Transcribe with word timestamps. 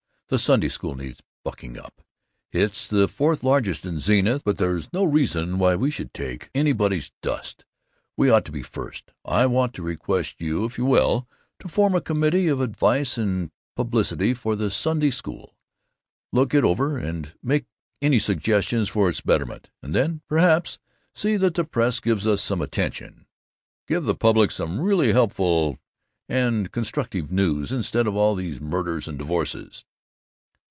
The 0.27 0.39
Sunday 0.39 0.69
School 0.69 0.95
needs 0.95 1.21
bucking 1.43 1.77
up. 1.77 2.01
It's 2.53 2.87
the 2.87 3.09
fourth 3.09 3.43
largest 3.43 3.85
in 3.85 3.99
Zenith, 3.99 4.45
but 4.45 4.55
there's 4.57 4.87
no 4.93 5.03
reason 5.03 5.59
why 5.59 5.75
we 5.75 5.91
should 5.91 6.13
take 6.13 6.49
anybody's 6.55 7.11
dust. 7.21 7.65
We 8.15 8.29
ought 8.29 8.45
to 8.45 8.51
be 8.53 8.61
first. 8.63 9.11
I 9.25 9.45
want 9.47 9.73
to 9.73 9.81
request 9.81 10.35
you, 10.39 10.63
if 10.63 10.77
you 10.77 10.85
will, 10.85 11.27
to 11.59 11.67
form 11.67 11.93
a 11.95 11.99
committee 11.99 12.47
of 12.47 12.61
advice 12.61 13.17
and 13.17 13.51
publicity 13.75 14.33
for 14.33 14.55
the 14.55 14.71
Sunday 14.71 15.11
School; 15.11 15.57
look 16.31 16.53
it 16.53 16.63
over 16.63 16.97
and 16.97 17.33
make 17.43 17.65
any 18.01 18.17
suggestions 18.17 18.87
for 18.87 19.09
its 19.09 19.19
betterment, 19.19 19.69
and 19.83 19.93
then, 19.93 20.21
perhaps, 20.29 20.79
see 21.13 21.35
that 21.35 21.55
the 21.55 21.65
press 21.65 21.99
gives 21.99 22.25
us 22.25 22.41
some 22.41 22.61
attention 22.61 23.25
give 23.85 24.05
the 24.05 24.15
public 24.15 24.49
some 24.49 24.79
really 24.79 25.11
helpful 25.11 25.77
and 26.29 26.71
constructive 26.71 27.33
news 27.33 27.73
instead 27.73 28.07
of 28.07 28.15
all 28.15 28.33
these 28.33 28.61
murders 28.61 29.09
and 29.09 29.17
divorces." 29.19 29.83